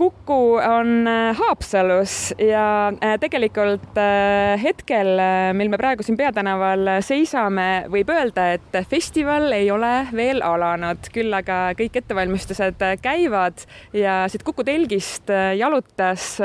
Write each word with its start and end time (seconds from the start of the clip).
Kuku 0.00 0.54
on 0.56 1.06
äh, 1.06 1.36
Haapsalus 1.36 2.34
ja 2.38 2.88
äh, 2.88 3.18
tegelikult 3.20 3.98
äh, 4.00 4.62
hetkel, 4.62 5.20
mil 5.52 5.68
me 5.68 5.76
praegu 5.76 6.06
siin 6.06 6.16
peatänaval 6.16 6.88
seisame, 7.04 7.84
võib 7.92 8.08
öelda, 8.08 8.46
et 8.56 8.80
festival 8.88 9.52
ei 9.52 9.68
ole 9.68 9.92
veel 10.16 10.40
alanud, 10.40 11.12
küll 11.12 11.36
aga 11.36 11.74
kõik 11.76 12.00
ettevalmistused 12.00 12.80
käivad 13.04 13.60
ja 13.92 14.22
siit 14.32 14.46
Kuku 14.46 14.64
telgist 14.64 15.28
jalutas 15.60 16.38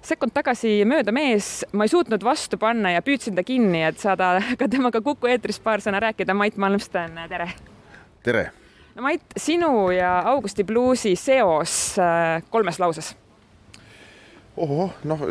sekund 0.00 0.32
tagasi 0.32 0.78
mööda 0.88 1.12
mees, 1.12 1.60
ma 1.76 1.84
ei 1.84 1.92
suutnud 1.92 2.24
vastu 2.24 2.56
panna 2.56 2.96
ja 2.96 3.04
püüdsin 3.04 3.36
ta 3.36 3.44
kinni, 3.44 3.84
et 3.84 4.00
saada 4.00 4.38
ka 4.62 4.72
temaga 4.72 5.04
Kuku 5.04 5.28
eetris 5.28 5.60
paar 5.60 5.84
sõna 5.84 6.00
rääkida. 6.08 6.32
Mait 6.32 6.56
Malmsten, 6.56 7.20
tere. 7.28 7.52
tere 8.24 8.48
no 8.96 9.04
Mait, 9.04 9.22
sinu 9.36 9.90
ja 9.94 10.18
Augusti 10.32 10.64
Bluesi 10.64 11.14
seos 11.20 11.96
äh, 12.00 12.42
kolmes 12.50 12.80
lauses 12.82 13.14
ohoh, 14.56 14.92
noh, 15.04 15.22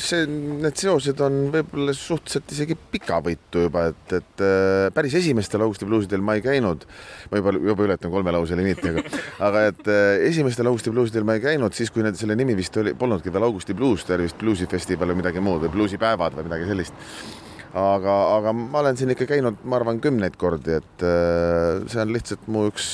see, 0.00 0.24
need 0.24 0.78
seosed 0.80 1.18
on 1.24 1.34
võib-olla 1.52 1.92
suhteliselt 1.96 2.54
isegi 2.54 2.76
pikavõitu 2.94 3.66
juba, 3.66 3.84
et, 3.92 4.14
et 4.16 4.44
äh, 4.44 4.86
päris 4.96 5.16
esimestel 5.20 5.64
Augusti 5.66 5.88
bluusidel 5.88 6.24
ma 6.24 6.38
ei 6.38 6.44
käinud. 6.44 6.86
ma 7.30 7.42
juba, 7.42 7.52
juba 7.58 7.86
ületan 7.88 8.12
kolme 8.14 8.32
lause 8.32 8.56
limiiti, 8.56 8.94
aga, 8.94 9.04
aga 9.48 9.66
et 9.68 9.92
äh, 9.92 10.24
esimestel 10.30 10.72
Augusti 10.72 10.92
bluusidel 10.94 11.28
ma 11.28 11.36
ei 11.36 11.44
käinud 11.44 11.76
siis, 11.76 11.92
kui 11.92 12.04
need, 12.06 12.16
selle 12.16 12.36
nimi 12.38 12.56
vist 12.56 12.76
oli, 12.80 12.96
polnudki 12.96 13.32
veel 13.34 13.48
Augusti 13.50 13.76
bluus, 13.76 14.06
ta 14.08 14.16
oli 14.16 14.30
vist 14.30 14.40
bluusifestival 14.40 15.12
või 15.12 15.20
midagi 15.20 15.44
muud 15.44 15.66
või 15.66 15.74
bluusipäevad 15.76 16.40
või 16.40 16.48
midagi 16.48 16.72
sellist 16.72 16.96
aga, 17.72 18.14
aga 18.36 18.52
ma 18.56 18.82
olen 18.82 18.98
siin 18.98 19.14
ikka 19.14 19.26
käinud, 19.30 19.62
ma 19.64 19.78
arvan, 19.80 20.00
kümneid 20.04 20.36
kordi, 20.40 20.78
et 20.82 21.04
äh, 21.06 21.82
see 21.90 22.02
on 22.02 22.14
lihtsalt 22.14 22.48
mu 22.52 22.66
üks 22.70 22.88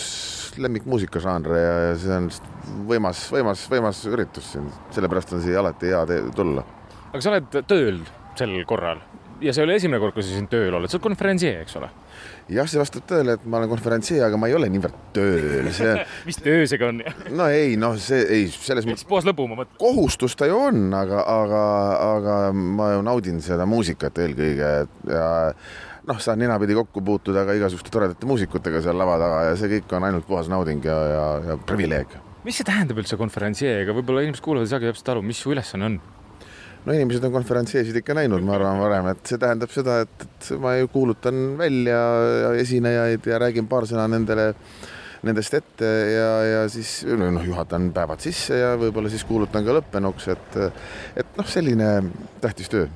lemmikmuusikažanre 0.59 1.59
ja, 1.60 1.74
ja 1.88 1.95
see 2.00 2.14
on 2.14 2.30
võimas, 2.88 3.24
võimas, 3.34 3.64
võimas 3.70 4.02
üritus 4.10 4.52
siin, 4.55 4.66
sellepärast 4.95 5.36
on 5.36 5.45
siia 5.45 5.60
alati 5.62 5.92
hea 5.92 6.22
tulla. 6.34 6.64
aga 7.12 7.22
sa 7.22 7.34
oled 7.34 7.60
tööl 7.70 8.02
sel 8.39 8.55
korral 8.70 9.02
ja 9.44 9.55
see 9.55 9.64
ole 9.64 9.77
esimene 9.78 10.00
kord, 10.03 10.14
kui 10.17 10.25
sa 10.25 10.33
siin 10.34 10.48
tööl 10.50 10.75
oled, 10.75 10.91
sa 10.91 10.98
oled 10.98 11.05
konverentsieer, 11.06 11.62
eks 11.64 11.77
ole? 11.81 11.91
jah, 12.53 12.69
see 12.70 12.81
vastab 12.81 13.05
tõele, 13.08 13.36
et 13.39 13.45
ma 13.48 13.61
olen 13.61 13.70
konverentsieer, 13.70 14.25
aga 14.27 14.41
ma 14.41 14.48
ei 14.50 14.56
ole 14.58 14.70
niivõrd 14.72 14.97
tööl, 15.17 15.69
see 15.75 15.95
mis 16.28 16.41
töö 16.42 16.64
see 16.69 16.80
ka 16.80 16.91
on? 16.92 17.03
no 17.39 17.48
ei, 17.53 17.77
noh, 17.80 17.98
see 18.03 18.22
ei, 18.25 18.48
selles 18.53 18.89
mõttes. 18.89 19.06
puhas 19.08 19.28
lõbu, 19.28 19.48
ma 19.50 19.61
mõtlen. 19.61 19.78
kohustus 19.80 20.36
ta 20.39 20.48
ju 20.50 20.58
on, 20.69 20.89
aga, 20.97 21.22
aga, 21.34 21.62
aga 22.08 22.39
ma 22.56 22.92
ju 22.95 23.05
naudin 23.06 23.42
seda 23.45 23.69
muusikat 23.69 24.22
eelkõige 24.25 24.72
ja 25.12 25.28
noh, 26.08 26.23
saan 26.25 26.41
ninapidi 26.42 26.77
kokku 26.78 27.05
puutuda 27.05 27.45
ka 27.47 27.56
igasuguste 27.58 27.92
toredate 27.95 28.28
muusikutega 28.28 28.83
seal 28.84 28.98
lava 28.98 29.19
taga 29.20 29.42
ja 29.50 29.58
see 29.61 29.77
kõik 29.77 29.98
on 29.98 30.08
ainult 30.08 30.28
puhas 30.28 30.50
nauding 30.50 30.84
ja, 30.89 30.98
ja, 31.12 31.27
ja 31.52 31.58
privileeg. 31.69 32.17
mis 32.47 32.58
see 32.58 32.67
tähendab 32.67 33.00
üldse 33.02 33.19
konverentsieega, 33.20 33.97
võib-olla 33.97 34.25
inimesed 34.25 34.45
kuulavad, 34.45 34.67
ei 34.67 34.73
saagi 34.73 34.91
täpselt 34.91 35.12
aru, 35.14 35.27
mis 35.27 35.42
su 35.42 35.52
ülesanne 35.52 35.92
on 35.92 36.00
no 36.89 36.97
inimesed 36.97 37.25
on 37.28 37.34
konverentsiesid 37.34 38.00
ikka 38.00 38.17
näinud, 38.17 38.44
ma 38.47 38.56
arvan, 38.56 38.78
varem, 38.81 39.11
et 39.12 39.25
see 39.28 39.41
tähendab 39.41 39.72
seda, 39.75 40.00
et, 40.06 40.25
et 40.25 40.53
ma 40.62 40.75
ju 40.78 40.89
kuulutan 40.92 41.42
välja 41.58 41.98
esinejaid 42.62 43.28
ja 43.28 43.41
räägin 43.42 43.69
paar 43.69 43.86
sõna 43.91 44.06
nendele, 44.11 44.53
nendest 45.28 45.58
ette 45.58 45.91
ja, 46.14 46.30
ja 46.47 46.62
siis 46.72 47.03
noh, 47.08 47.45
juhatan 47.45 47.91
päevad 47.95 48.22
sisse 48.25 48.62
ja 48.62 48.72
võib-olla 48.80 49.12
siis 49.12 49.27
kuulutan 49.28 49.67
ka 49.67 49.77
lõppenuks, 49.77 50.30
et, 50.33 50.58
et 51.25 51.36
noh, 51.36 51.53
selline 51.53 51.92
tähtis 52.41 52.72
töö 52.72 52.89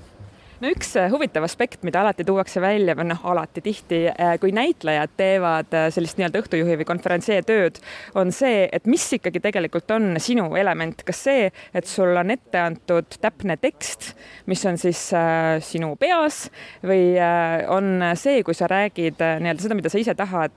no 0.63 0.71
üks 0.71 0.93
äh, 0.99 1.11
huvitav 1.11 1.45
aspekt, 1.47 1.83
mida 1.87 2.03
alati 2.03 2.25
tuuakse 2.27 2.63
välja 2.63 2.95
või 2.99 3.09
noh, 3.11 3.23
alati 3.29 3.63
tihti, 3.65 4.05
äh, 4.13 4.35
kui 4.43 4.53
näitlejad 4.55 5.15
teevad 5.19 5.75
äh, 5.75 5.89
sellist 5.95 6.21
nii-öelda 6.21 6.43
õhtujuhi 6.43 6.77
või 6.81 6.87
konverentsee 6.89 7.41
tööd, 7.47 7.81
on 8.19 8.31
see, 8.35 8.69
et 8.71 8.87
mis 8.91 9.05
ikkagi 9.19 9.43
tegelikult 9.43 9.91
on 9.97 10.21
sinu 10.23 10.47
element, 10.59 11.03
kas 11.07 11.25
see, 11.27 11.49
et 11.75 11.91
sul 11.91 12.15
on 12.19 12.31
ette 12.35 12.63
antud 12.63 13.19
täpne 13.23 13.59
tekst, 13.63 14.13
mis 14.51 14.63
on 14.69 14.79
siis 14.81 15.09
äh, 15.19 15.59
sinu 15.65 15.95
peas 16.01 16.45
või 16.87 17.17
äh, 17.19 17.65
on 17.73 18.15
see, 18.19 18.45
kui 18.47 18.55
sa 18.57 18.71
räägid 18.71 19.23
äh, 19.23 19.41
nii-öelda 19.43 19.67
seda, 19.67 19.79
mida 19.79 19.93
sa 19.93 20.01
ise 20.03 20.15
tahad, 20.19 20.55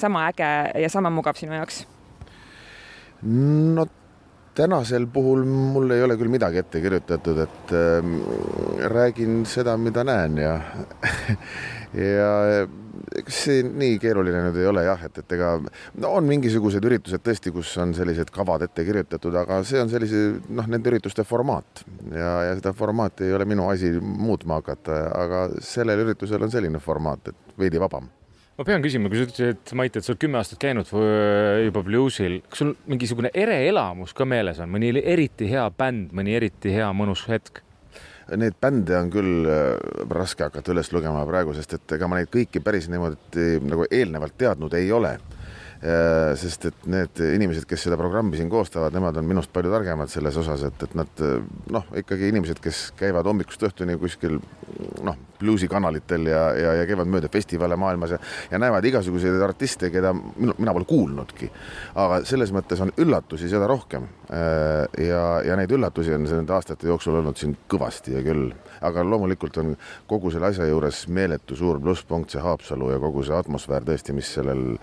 sama 0.00 0.26
äge 0.28 0.52
ja 0.82 0.88
sama 0.92 1.10
mugav 1.12 1.38
sinu 1.38 1.56
jaoks? 1.56 1.84
no 3.22 3.86
tänasel 4.54 5.06
puhul 5.12 5.44
mul 5.48 5.90
ei 5.94 6.04
ole 6.04 6.16
küll 6.20 6.32
midagi 6.32 6.60
ette 6.60 6.82
kirjutatud, 6.84 7.42
et 7.46 7.74
äh, 7.76 8.12
räägin 8.92 9.42
seda, 9.48 9.76
mida 9.80 10.04
näen 10.04 10.38
ja 10.42 10.54
ja 12.12 12.32
ega 13.12 13.32
see 13.32 13.62
nii 13.66 13.98
keeruline 14.00 14.40
nüüd 14.46 14.58
ei 14.60 14.68
ole 14.68 14.84
jah, 14.86 15.00
et, 15.08 15.18
et 15.22 15.34
ega 15.36 15.52
no 15.60 16.12
on 16.16 16.28
mingisugused 16.28 16.84
üritused 16.88 17.24
tõesti, 17.24 17.52
kus 17.54 17.72
on 17.82 17.94
sellised 17.96 18.32
kavad 18.34 18.64
ette 18.66 18.84
kirjutatud, 18.86 19.36
aga 19.42 19.60
see 19.68 19.80
on 19.82 19.92
sellise 19.92 20.22
noh, 20.48 20.68
nende 20.70 20.92
ürituste 20.92 21.24
formaat 21.28 21.84
ja, 22.10 22.32
ja 22.48 22.56
seda 22.58 22.74
formaati 22.76 23.28
ei 23.28 23.36
ole 23.36 23.48
minu 23.48 23.68
asi 23.72 23.92
muutma 24.00 24.60
hakata, 24.60 25.04
aga 25.18 25.44
sellel 25.64 26.06
üritusel 26.06 26.48
on 26.48 26.52
selline 26.52 26.82
formaat, 26.82 27.32
et 27.32 27.56
veidi 27.60 27.80
vabam 27.82 28.08
ma 28.58 28.66
pean 28.68 28.84
küsima, 28.84 29.10
kui 29.10 29.20
sa 29.20 29.26
ütlesid, 29.28 29.74
Mait, 29.78 29.96
et 29.96 30.04
sa 30.04 30.12
oled 30.12 30.22
kümme 30.22 30.40
aastat 30.40 30.60
käinud 30.62 30.88
juba 30.92 31.82
bluusil, 31.86 32.40
kas 32.48 32.62
sul 32.62 32.72
mingisugune 32.90 33.32
ere-elamus 33.34 34.14
ka 34.16 34.26
meeles 34.28 34.60
on, 34.62 34.72
mõni 34.72 34.92
eriti 35.00 35.50
hea 35.50 35.66
bänd, 35.76 36.12
mõni 36.16 36.36
eriti 36.38 36.74
hea 36.74 36.90
mõnus 36.96 37.26
hetk? 37.30 37.62
Neid 38.38 38.54
bände 38.62 38.94
on 38.96 39.10
küll 39.12 39.48
äh, 39.50 39.74
raske 40.14 40.46
hakata 40.46 40.72
üles 40.72 40.92
lugema 40.94 41.24
praegu, 41.28 41.52
sest 41.56 41.74
et 41.76 41.96
ega 41.96 42.08
ma 42.08 42.20
neid 42.20 42.30
kõiki 42.32 42.62
päris 42.64 42.86
niimoodi 42.88 43.58
nagu 43.66 43.88
eelnevalt 43.90 44.38
teadnud 44.40 44.76
ei 44.78 44.92
ole 44.94 45.16
Äh, 45.82 46.36
sest 46.38 46.68
et 46.68 46.84
need 46.86 47.18
inimesed, 47.18 47.64
kes 47.66 47.88
seda 47.88 47.96
programmi 47.98 48.38
siin 48.38 48.46
koostavad, 48.50 48.94
nemad 48.94 49.16
on 49.18 49.26
minust 49.26 49.50
palju 49.50 49.72
targemad 49.72 50.12
selles 50.12 50.36
osas, 50.38 50.62
et, 50.68 50.84
et 50.86 50.92
nad 50.94 51.22
noh, 51.74 51.88
ikkagi 51.98 52.28
inimesed, 52.30 52.60
kes 52.62 52.92
käivad 53.00 53.26
hommikust 53.26 53.64
õhtuni 53.66 53.96
kuskil 53.98 54.38
noh, 55.02 55.18
bluusikanalitel 55.42 56.26
ja, 56.30 56.42
ja, 56.56 56.74
ja 56.80 56.88
käivad 56.88 57.10
mööda 57.10 57.30
festivale 57.32 57.76
maailmas 57.80 58.14
ja, 58.14 58.18
ja 58.50 58.60
näevad 58.62 58.84
igasuguseid 58.90 59.42
artiste, 59.42 59.90
keda 59.94 60.14
minu, 60.14 60.54
mina 60.58 60.74
pole 60.76 60.88
kuulnudki. 60.88 61.50
aga 61.94 62.22
selles 62.28 62.54
mõttes 62.54 62.82
on 62.82 62.92
üllatusi 63.02 63.50
seda 63.50 63.66
rohkem. 63.70 64.08
Äh, 64.32 65.06
ja, 65.08 65.24
ja 65.46 65.56
neid 65.58 65.72
üllatusi 65.74 66.14
on 66.14 66.26
nende 66.28 66.54
aastate 66.54 66.88
jooksul 66.88 67.20
olnud 67.20 67.38
siin 67.40 67.56
kõvasti 67.70 68.16
ja 68.16 68.22
küll 68.24 68.50
aga 68.86 69.04
loomulikult 69.06 69.56
on 69.62 69.72
kogu 70.10 70.32
selle 70.32 70.50
asja 70.50 70.66
juures 70.68 71.04
meeletu 71.12 71.56
suur 71.58 71.80
plusspunkt 71.82 72.34
see 72.34 72.42
Haapsalu 72.42 72.92
ja 72.94 73.00
kogu 73.02 73.24
see 73.26 73.36
atmosfäär 73.36 73.86
tõesti, 73.86 74.14
mis 74.16 74.30
sellel, 74.36 74.76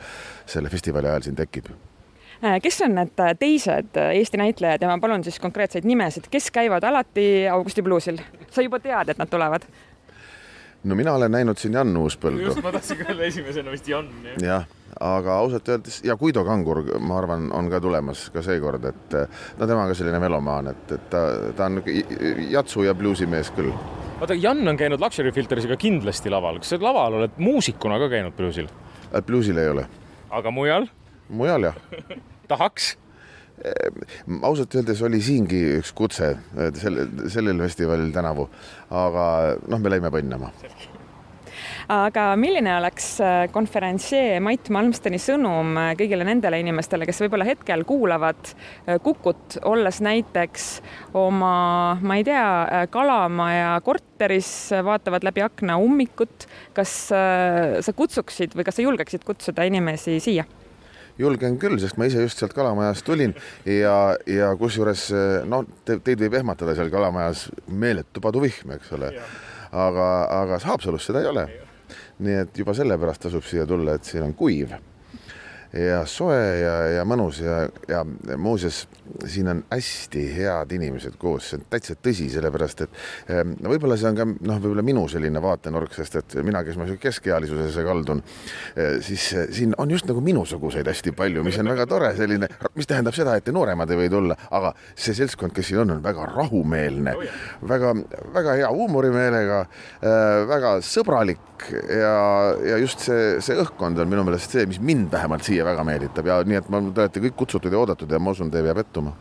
selle 0.50 0.72
festivali 0.72 1.12
ajal 1.12 1.28
siin 1.28 1.40
tekib 1.40 1.70
äh, 1.72 2.58
kes 2.64 2.82
on 2.88 2.96
need 3.00 3.24
äh, 3.24 3.36
teised 3.40 4.00
Eesti 4.06 4.42
näitlejad 4.42 4.84
ja 4.84 4.92
ma 4.92 5.00
palun 5.02 5.26
siis 5.28 5.40
konkreetseid 5.44 5.88
nimesid, 5.88 6.32
kes 6.32 6.52
käivad 6.56 6.88
alati 6.88 7.48
Augusti 7.52 7.86
bluusil? 7.86 8.22
sa 8.50 8.66
juba 8.66 8.82
tead, 8.84 9.14
et 9.14 9.22
nad 9.22 9.32
tulevad? 9.32 9.68
No 10.84 10.96
mina 10.96 11.14
olen 11.14 11.32
näinud 11.32 11.58
siin 11.60 11.74
Jan 11.74 11.96
Uuspõldu. 11.98 12.46
just, 12.48 12.62
ma 12.64 12.72
tahtsin 12.72 12.98
ka 12.98 13.10
öelda 13.12 13.24
esimesena 13.28 13.72
vist 13.72 13.88
Jan. 13.88 14.08
jah, 14.42 14.66
aga 15.00 15.38
ausalt 15.44 15.70
öeldes 15.70 16.02
ja 16.04 16.16
Guido 16.18 16.44
Kangur, 16.46 16.84
ma 17.00 17.18
arvan, 17.20 17.50
on 17.54 17.70
ka 17.70 17.80
tulemas 17.84 18.30
ka 18.34 18.42
seekord, 18.46 18.86
et 18.86 19.18
no 19.60 19.68
tema 19.68 19.88
ka 19.90 19.98
selline 19.98 20.20
melomaan, 20.24 20.72
et, 20.72 20.92
et 20.96 21.10
ta, 21.12 21.24
ta 21.58 21.66
on 21.68 21.82
jatsu 22.50 22.84
ja 22.88 22.96
bluusimees 22.96 23.52
küll. 23.56 23.74
oota, 24.22 24.34
Jan 24.34 24.64
on 24.68 24.78
käinud 24.80 25.02
Luxury 25.04 25.32
Filtersiga 25.36 25.78
kindlasti 25.80 26.32
laval, 26.32 26.62
kas 26.64 26.76
sa 26.76 26.82
laval 26.82 27.20
oled 27.20 27.38
muusikuna 27.38 28.00
ka 28.00 28.10
käinud 28.16 28.36
bluusil? 28.38 28.72
bluusil 29.26 29.58
ei 29.58 29.70
ole. 29.76 29.86
aga 30.30 30.52
mujal? 30.52 30.88
mujal 31.30 31.70
jah 31.72 31.76
tahaks? 32.52 32.96
Ausalt 34.42 34.80
öeldes 34.80 35.02
oli 35.06 35.22
siingi 35.24 35.60
üks 35.80 35.92
kutse 35.96 36.36
sellel, 36.80 37.12
sellel 37.32 37.66
festivalil 37.66 38.14
tänavu, 38.16 38.48
aga 38.90 39.26
noh, 39.68 39.84
me 39.84 39.94
läime 39.96 40.14
põnnama 40.14 40.54
aga 41.90 42.26
milline 42.38 42.76
oleks 42.78 43.08
äh, 43.24 43.44
konverentsee 43.54 44.38
Mait 44.44 44.70
Malmsteni 44.74 45.20
sõnum 45.22 45.74
äh, 45.80 45.92
kõigile 45.98 46.26
nendele 46.28 46.60
inimestele, 46.62 47.08
kes 47.10 47.22
võib-olla 47.24 47.48
hetkel 47.48 47.84
kuulavad 47.90 48.52
äh, 48.52 49.00
Kukut, 49.04 49.58
olles 49.68 50.02
näiteks 50.06 50.68
oma, 51.18 51.98
ma 52.02 52.20
ei 52.20 52.26
tea, 52.28 52.86
Kalamaja 52.94 53.74
korteris, 53.86 54.52
vaatavad 54.86 55.26
läbi 55.26 55.44
akna 55.46 55.80
ummikut. 55.82 56.48
kas 56.74 56.92
sa 57.10 57.94
kutsuksid 57.96 58.54
või 58.56 58.66
kas 58.68 58.78
sa 58.78 58.86
julgeksid 58.86 59.26
kutsuda 59.28 59.66
inimesi 59.68 60.20
siia? 60.24 60.46
Julgen 61.20 61.58
küll, 61.62 61.78
sest 61.82 61.98
ma 62.00 62.08
ise 62.10 62.24
just 62.24 62.42
sealt 62.42 62.56
Kalamajast 62.58 63.06
tulin 63.08 63.36
ja, 63.68 63.96
ja 64.30 64.52
kusjuures 64.60 65.10
no 65.50 65.64
te, 65.86 66.00
teid 66.00 66.22
võib 66.24 66.40
ehmatada 66.42 66.76
seal 66.78 66.92
Kalamajas 66.94 67.48
meeletu 67.68 68.24
paduvihm, 68.24 68.76
eks 68.78 68.94
ole. 68.98 69.12
aga, 69.72 70.06
aga 70.42 70.62
Haapsalus 70.66 71.10
seda 71.10 71.24
ei 71.24 71.32
ole. 71.32 71.48
nii 72.20 72.40
et 72.44 72.58
juba 72.64 72.74
sellepärast 72.76 73.28
tasub 73.28 73.44
siia 73.48 73.66
tulla, 73.68 73.96
et 73.96 74.08
siin 74.08 74.26
on 74.26 74.34
kuiv 74.36 74.74
ja 75.74 76.02
soe 76.10 76.38
ja, 76.62 76.76
ja 76.98 77.04
mõnus 77.06 77.40
ja, 77.44 77.62
ja 77.90 78.02
muuseas, 78.38 78.84
siin 79.30 79.50
on 79.52 79.62
hästi 79.70 80.24
head 80.34 80.72
inimesed 80.74 81.18
koos, 81.22 81.50
see 81.50 81.60
on 81.60 81.66
täitsa 81.70 81.96
tõsi, 81.98 82.30
sellepärast 82.34 82.84
et 82.86 82.98
ehm, 83.30 83.54
no 83.62 83.74
võib-olla 83.74 83.98
see 84.00 84.10
on 84.10 84.18
ka 84.18 84.26
noh, 84.26 84.62
võib-olla 84.62 84.86
minu 84.86 85.06
selline 85.12 85.42
vaatenurk, 85.44 85.94
sest 85.98 86.20
et 86.22 86.38
mina, 86.46 86.64
kes 86.66 86.80
ma 86.80 86.88
keskealisusesse 86.90 87.86
kaldun, 87.86 88.24
eh, 88.76 88.98
siis 89.06 89.28
eh, 89.38 89.50
siin 89.56 89.76
on 89.78 89.94
just 89.94 90.10
nagu 90.10 90.24
minusuguseid 90.26 90.90
hästi 90.90 91.14
palju, 91.18 91.46
mis 91.46 91.60
on 91.62 91.70
väga 91.70 91.86
tore, 91.90 92.12
selline, 92.18 92.50
mis 92.78 92.90
tähendab 92.90 93.18
seda, 93.18 93.38
et 93.38 93.54
nooremad 93.54 93.94
ei 93.94 94.02
või 94.04 94.10
tulla, 94.14 94.40
aga 94.50 94.74
see 94.96 95.18
seltskond, 95.18 95.54
kes 95.56 95.70
siin 95.70 95.84
on, 95.84 95.98
on 95.98 96.04
väga 96.06 96.26
rahumeelne 96.34 97.16
oh, 97.18 97.38
väga, 97.70 97.94
väga 98.34 98.58
hea 98.64 98.74
huumorimeelega, 98.74 99.62
eh, 100.02 100.48
väga 100.50 100.80
sõbralik 100.86 101.46
ja, 101.70 102.16
ja 102.64 102.78
just 102.80 103.04
see, 103.04 103.38
see 103.44 103.58
õhkkond 103.60 104.00
on 104.00 104.10
minu 104.12 104.24
meelest 104.28 104.56
see, 104.56 104.66
mis 104.70 104.80
mind 104.84 105.10
vähemalt 105.14 105.46
siia 105.48 105.59
väga 105.66 105.88
meelitab 105.88 106.30
ja 106.30 106.42
nii, 106.46 106.62
et 106.62 106.70
ma, 106.70 106.84
te 106.94 107.06
olete 107.06 107.26
kõik 107.28 107.42
kutsutud 107.44 107.74
ja 107.74 107.82
oodatud 107.82 108.12
ja 108.12 108.20
ma 108.20 108.36
usun, 108.36 108.52
te 108.52 108.62
ei 108.62 108.70
pea 108.70 108.78
pettuma 108.82 109.16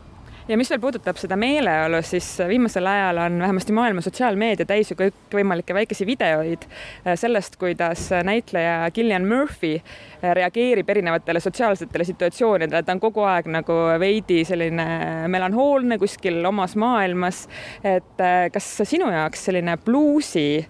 ja 0.49 0.57
mis 0.57 0.69
veel 0.71 0.81
puudutab 0.81 1.17
seda 1.21 1.37
meeleolu, 1.39 1.99
siis 2.05 2.27
viimasel 2.49 2.87
ajal 2.89 3.21
on 3.21 3.37
vähemasti 3.43 3.73
maailma 3.75 4.01
sotsiaalmeedia 4.01 4.65
täis 4.69 4.89
ju 4.89 4.97
kõikvõimalikke 4.97 5.75
väikesi 5.77 6.07
videoid 6.09 6.65
äh, 6.65 7.13
sellest, 7.19 7.59
kuidas 7.61 8.07
näitleja 8.25 8.89
Killian 8.93 9.27
Murphy 9.29 9.75
äh, 9.77 10.33
reageerib 10.37 10.89
erinevatele 10.89 11.41
sotsiaalsetele 11.43 12.07
situatsioonidele, 12.09 12.83
ta 12.83 12.97
on 12.97 13.03
kogu 13.03 13.25
aeg 13.29 13.49
nagu 13.53 13.77
veidi 14.01 14.41
selline 14.47 15.27
melanhoolne 15.29 15.99
kuskil 16.01 16.41
omas 16.49 16.75
maailmas. 16.79 17.45
et 17.83 18.21
äh, 18.25 18.49
kas 18.53 18.73
sinu 18.83 19.11
jaoks 19.13 19.45
selline 19.49 19.77
bluusi 19.85 20.65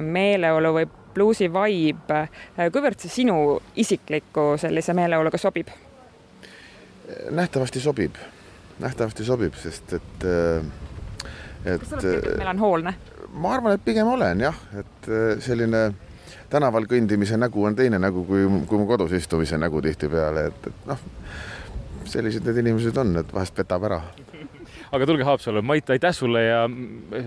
meeleolu 0.00 0.70
või 0.76 0.88
bluusi 1.14 1.50
vibe, 1.52 2.20
kuivõrd 2.72 3.00
see 3.00 3.14
sinu 3.20 3.38
isikliku 3.76 4.54
sellise 4.60 4.96
meeleoluga 4.96 5.38
sobib? 5.38 5.72
nähtavasti 7.30 7.80
sobib 7.82 8.14
nähtavasti 8.80 9.24
sobib, 9.24 9.54
sest 9.54 9.92
et, 9.92 10.24
äh, 10.24 10.64
et. 11.64 11.80
kas 11.80 11.90
sa 11.90 11.98
oled 11.98 12.28
äh, 12.32 12.38
melanhoolne? 12.38 12.94
ma 13.30 13.52
arvan, 13.54 13.76
et 13.76 13.84
pigem 13.84 14.08
olen 14.08 14.40
jah, 14.40 14.56
et 14.78 15.08
äh, 15.08 15.36
selline 15.44 15.90
tänaval 16.50 16.88
kõndimise 16.90 17.38
nägu 17.38 17.64
on 17.64 17.76
teine 17.78 18.00
nägu 18.02 18.24
kui, 18.26 18.46
kui 18.66 18.80
mu 18.80 18.88
kodus 18.88 19.12
istumise 19.14 19.58
nägu 19.60 19.82
tihtipeale, 19.84 20.46
et, 20.50 20.70
et 20.72 20.88
noh, 20.90 21.04
sellised 22.10 22.46
need 22.46 22.62
inimesed 22.64 22.96
on, 22.98 23.14
et 23.22 23.34
vahest 23.34 23.54
petab 23.54 23.86
ära. 23.90 24.00
aga 24.90 25.06
tulge 25.06 25.28
Haapsallu, 25.28 25.62
Mait, 25.62 25.90
aitäh 25.90 26.16
sulle 26.16 26.44
ja 26.44 26.64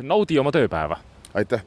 naudi 0.02 0.40
oma 0.40 0.52
tööpäeva. 0.52 1.00
aitäh 1.34 1.62